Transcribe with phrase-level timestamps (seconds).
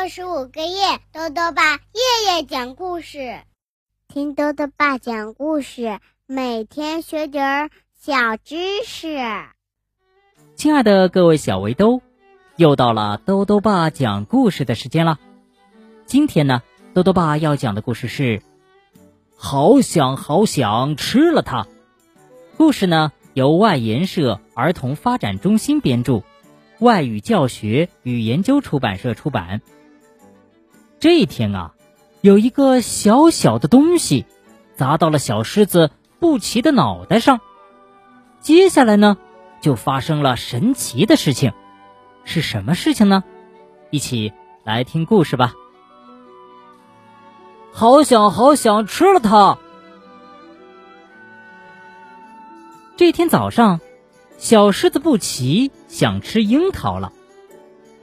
[0.00, 3.40] 六十五个夜，豆豆爸夜夜讲故事，
[4.08, 9.18] 听豆豆爸讲故事，每天学点儿小知识。
[10.56, 12.00] 亲爱的各位小围兜，
[12.56, 15.18] 又到了豆豆爸讲故事的时间了。
[16.06, 16.62] 今天呢，
[16.94, 18.38] 豆豆爸要讲的故事是
[19.36, 21.64] 《好想好想吃了它》。
[22.56, 26.22] 故事呢由外研社儿童发展中心编著。
[26.78, 29.60] 外语教学与研究出版社出版。
[31.00, 31.72] 这一天啊，
[32.20, 34.26] 有一个小小的东西
[34.76, 37.40] 砸到了小狮子布奇的脑袋上。
[38.42, 39.16] 接下来呢，
[39.62, 41.54] 就发生了神奇的事情。
[42.24, 43.24] 是什么事情呢？
[43.88, 45.54] 一起来听故事吧。
[47.72, 49.56] 好想好想吃了它。
[52.98, 53.80] 这天早上。
[54.36, 57.12] 小狮子布奇想吃樱桃了，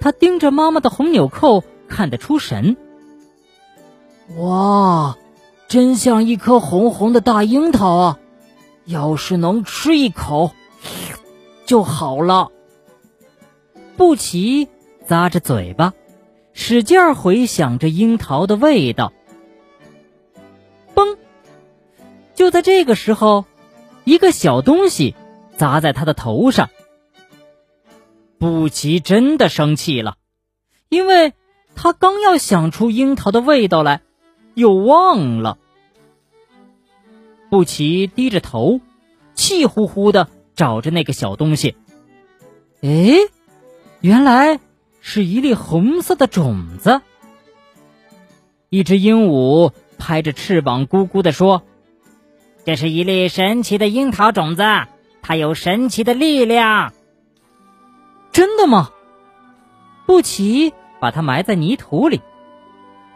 [0.00, 2.76] 他盯着妈妈的红纽扣看得出神。
[4.34, 5.16] 哇，
[5.68, 8.18] 真像一颗红红的大樱桃啊！
[8.84, 10.52] 要是能吃一口
[11.64, 12.50] 就好了。
[13.96, 14.68] 布奇
[15.08, 15.94] 咂着嘴巴，
[16.52, 19.12] 使劲儿回想着樱桃的味道。
[20.94, 21.16] 嘣！
[22.34, 23.44] 就在这个时候，
[24.04, 25.14] 一个小东西。
[25.58, 26.68] 砸在他的头上，
[28.38, 30.16] 布奇真的生气了，
[30.90, 31.32] 因为
[31.74, 34.02] 他刚要想出樱桃的味道来，
[34.56, 35.58] 又忘了。
[37.50, 38.80] 布奇低着头，
[39.34, 41.76] 气呼呼的找着那个小东西。
[42.80, 43.18] 哎，
[44.00, 44.58] 原来
[45.00, 47.02] 是一粒红色的种子。
[48.70, 51.62] 一只鹦鹉拍着翅膀，咕咕的说
[52.64, 54.62] ：“这是一粒神奇的樱桃种子。”
[55.20, 56.92] 它有神奇的力量，
[58.32, 58.90] 真的吗？
[60.06, 62.20] 布奇把它埋在泥土里，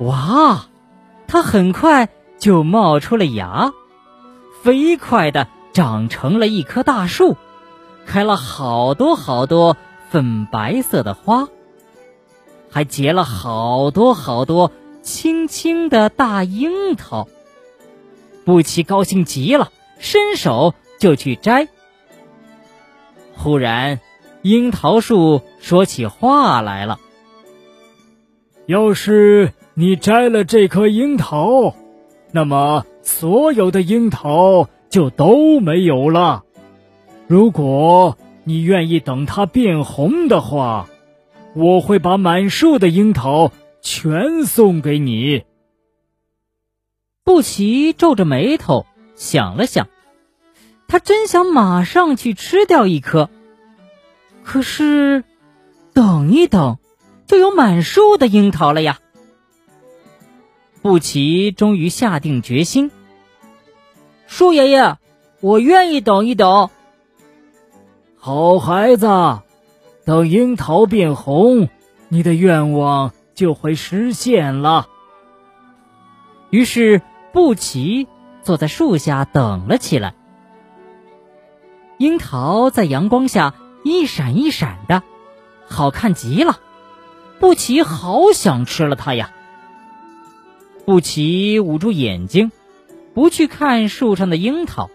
[0.00, 0.66] 哇，
[1.32, 2.08] 它很快
[2.40, 3.72] 就冒出了芽，
[4.64, 7.36] 飞快的长成了一棵大树，
[8.04, 9.76] 开了好多好多
[10.10, 11.48] 粉白色的花，
[12.68, 17.28] 还结了好多好多青青的大樱桃。
[18.44, 19.70] 布奇高兴极了，
[20.00, 21.68] 伸手就去摘。
[23.36, 24.00] 忽然，
[24.42, 26.98] 樱桃树说起话来了
[28.66, 31.74] ：“要是你摘了这颗樱桃，
[32.32, 36.44] 那么所有的樱桃就都没有了。
[37.26, 40.88] 如果你愿意等它变红的话，
[41.54, 45.44] 我会把满树的樱桃全送给你。”
[47.24, 49.88] 布奇皱着眉头想了想。
[50.88, 53.30] 他真想马上去吃掉一颗，
[54.42, 55.22] 可是
[55.94, 56.78] 等一等，
[57.28, 58.98] 就有满树的樱桃了呀。
[60.82, 62.90] 布奇终于下定决心
[64.26, 64.96] ：“树爷爷，
[65.40, 66.70] 我愿意等一等。”
[68.16, 69.06] 好孩子，
[70.04, 71.68] 等樱桃变红，
[72.08, 74.88] 你的愿望就会实现了。
[76.50, 77.02] 于是，
[77.32, 78.08] 布奇
[78.42, 80.14] 坐在树下等了起来。
[81.98, 83.54] 樱桃在阳光下
[83.84, 85.02] 一闪一闪的，
[85.68, 86.58] 好看极了。
[87.38, 89.32] 布奇好想吃了它呀！
[90.90, 92.50] 布奇捂住眼睛，
[93.14, 94.90] 不去看树上的樱桃，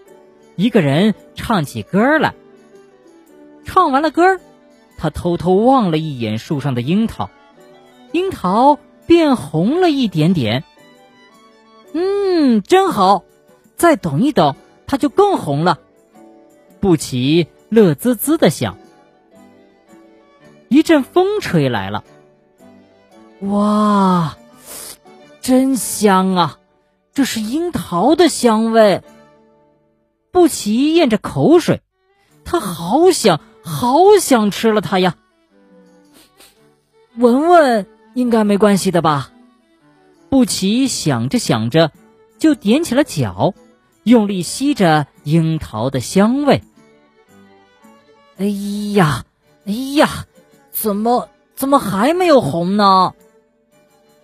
[0.57, 2.33] 一个人唱起歌来。
[3.63, 4.41] 唱完了歌，
[4.97, 7.29] 他偷偷望了一眼树上的樱桃，
[8.11, 10.65] 樱桃变红了一点点。
[11.93, 13.23] 嗯，真好，
[13.77, 14.57] 再等一等，
[14.87, 15.79] 它就更红了。
[16.81, 18.77] 布奇乐滋滋的想。
[20.67, 22.03] 一阵风吹来了，
[23.39, 24.35] 哇，
[25.45, 26.59] 真香啊！
[27.13, 29.03] 这是樱桃的香味。
[30.31, 31.83] 布奇咽着口水，
[32.43, 35.15] 他好想好想吃了它呀。
[37.15, 37.85] 闻闻，
[38.15, 39.29] 应该没关系的吧？
[40.29, 41.91] 布奇想着想着，
[42.39, 43.53] 就踮起了脚，
[44.01, 46.63] 用力吸着樱桃的香味。
[48.37, 48.45] 哎
[48.95, 49.25] 呀，
[49.67, 50.25] 哎呀，
[50.71, 53.13] 怎么怎么还没有红呢？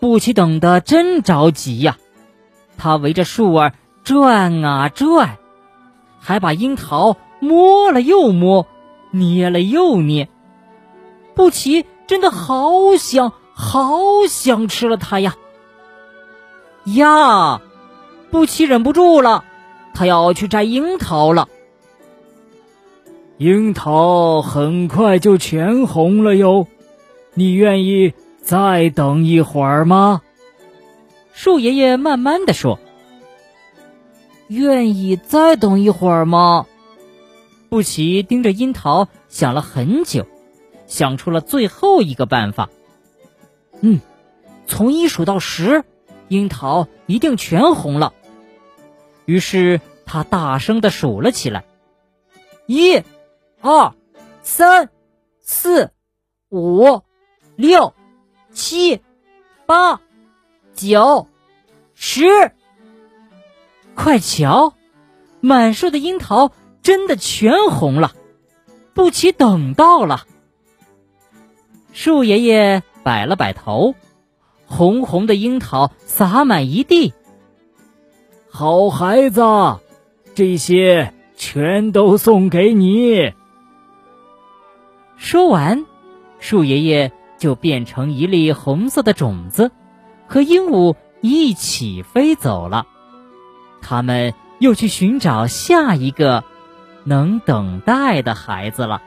[0.02, 1.96] 布奇等得真着急呀！
[2.76, 5.38] 他围着树儿转啊转，
[6.20, 8.66] 还把樱桃摸了又摸，
[9.12, 10.28] 捏了又捏。
[11.36, 15.36] 布奇真的好想好想吃了它呀！
[16.86, 17.62] 呀，
[18.32, 19.46] 布奇忍不住了，
[19.94, 21.48] 他要去摘樱桃了。
[23.38, 26.66] 樱桃很快就全红了哟，
[27.36, 30.22] 你愿意再等一会儿吗？
[31.34, 32.80] 树爷爷慢慢的说
[34.50, 36.66] ：“愿意再等一会儿吗？”
[37.70, 40.28] 布奇盯着樱桃想了很久，
[40.88, 42.70] 想出了最后一个办法。
[43.80, 44.02] 嗯，
[44.68, 45.86] 从一数到十，
[46.28, 48.14] 樱桃一定全红了。
[49.26, 51.64] 于是他大声的数了起来：
[52.66, 53.02] 一、
[53.62, 53.94] 二、
[54.42, 54.90] 三、
[55.40, 55.92] 四、
[56.50, 57.02] 五、
[57.56, 57.94] 六、
[58.54, 59.02] 七、
[59.66, 60.02] 八、
[60.74, 61.28] 九、
[61.94, 62.52] 十。
[63.96, 64.74] 快瞧，
[65.40, 66.52] 满树的樱桃。
[66.84, 68.14] 真的全红了，
[68.96, 70.26] 布奇等到了。
[71.94, 73.94] 树爷爷摆了摆头，
[74.66, 77.14] 红红的樱桃洒满一地。
[78.50, 79.44] 好孩子，
[80.34, 83.32] 这些全都送给你。
[85.18, 85.86] 说完，
[86.40, 87.12] 树爷爷
[87.42, 89.72] 就变成一粒红色的种子，
[90.28, 92.88] 和鹦鹉一起飞走了。
[93.82, 96.46] 他们又去寻找下一个。
[97.04, 99.02] 能等待的孩子了。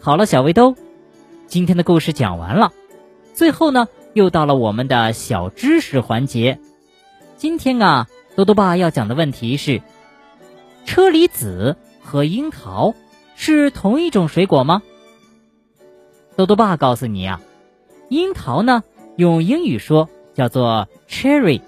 [0.00, 0.74] 好了，小围兜，
[1.46, 2.72] 今天的故事讲完了。
[3.34, 6.58] 最后呢，又到了我们的小知识环节。
[7.36, 9.82] 今天啊，多多爸要讲的问题是：
[10.86, 12.94] 车厘子和樱桃
[13.34, 14.80] 是同一种水果吗？
[16.36, 17.40] 多多爸告诉你啊，
[18.08, 18.84] 樱桃呢，
[19.16, 21.60] 用英语说叫做 cherry，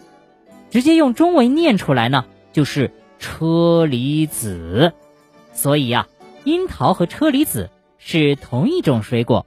[0.71, 2.93] 直接用中文念出来呢，就是。
[3.21, 4.93] 车厘子，
[5.53, 6.07] 所以呀，
[6.45, 7.69] 樱桃和车厘子
[7.99, 9.45] 是同一种水果。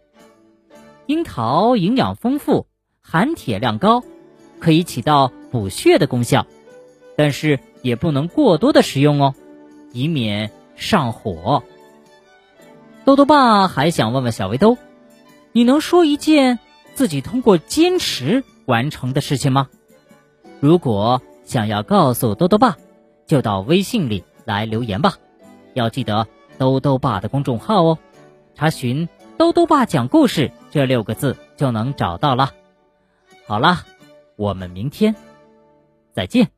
[1.06, 2.68] 樱桃营养丰富，
[3.02, 4.04] 含铁量高，
[4.60, 6.46] 可以起到补血的功效，
[7.16, 9.36] 但是也不能过多的食用哦，
[9.94, 11.64] 以免上火。
[13.06, 14.78] 豆豆爸还想问问小围兜，
[15.52, 16.60] 你能说一件
[16.94, 19.70] 自己通过坚持完成的事情吗？
[20.60, 22.78] 如果想要告诉豆豆爸。
[23.28, 25.14] 就到微信里来留言吧，
[25.74, 26.28] 要记得
[26.58, 27.98] 兜兜爸的公众号哦，
[28.56, 29.08] 查询
[29.40, 32.52] “兜兜爸讲故事”这六个字就能找到了。
[33.48, 33.86] 好了，
[34.36, 35.16] 我们明天
[36.14, 36.50] 再见。